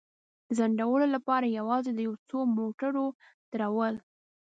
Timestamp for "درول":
3.51-3.95